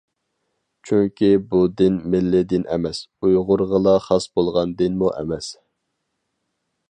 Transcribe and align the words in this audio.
چۈنكى 0.89 1.27
بۇ 1.51 1.59
دىن 1.81 1.99
مىللىي 2.15 2.47
دىن 2.53 2.65
ئەمەس، 2.77 3.03
ئۇيغۇرغىلا 3.27 3.95
خاس 4.07 4.29
بولغان 4.39 4.75
دىنمۇ 4.81 5.15
ئەمەس. 5.19 5.53